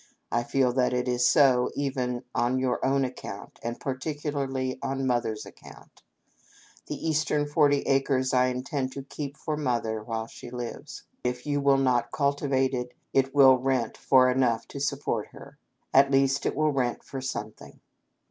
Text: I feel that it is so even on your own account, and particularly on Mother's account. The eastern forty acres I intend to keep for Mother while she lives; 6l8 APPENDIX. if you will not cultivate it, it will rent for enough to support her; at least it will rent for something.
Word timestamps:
I 0.31 0.41
feel 0.43 0.73
that 0.73 0.93
it 0.93 1.07
is 1.07 1.29
so 1.29 1.69
even 1.75 2.23
on 2.33 2.57
your 2.57 2.83
own 2.83 3.05
account, 3.05 3.59
and 3.61 3.79
particularly 3.79 4.79
on 4.81 5.05
Mother's 5.05 5.45
account. 5.45 6.01
The 6.87 6.95
eastern 7.07 7.45
forty 7.45 7.81
acres 7.83 8.33
I 8.33 8.47
intend 8.47 8.93
to 8.93 9.03
keep 9.03 9.37
for 9.37 9.55
Mother 9.55 10.01
while 10.01 10.25
she 10.25 10.49
lives; 10.49 11.03
6l8 11.19 11.19
APPENDIX. 11.29 11.37
if 11.39 11.45
you 11.45 11.61
will 11.61 11.77
not 11.77 12.11
cultivate 12.11 12.73
it, 12.73 12.95
it 13.13 13.35
will 13.35 13.59
rent 13.59 13.95
for 13.95 14.27
enough 14.31 14.67
to 14.69 14.79
support 14.79 15.27
her; 15.33 15.59
at 15.93 16.09
least 16.09 16.47
it 16.47 16.55
will 16.55 16.71
rent 16.73 17.03
for 17.03 17.21
something. 17.21 17.79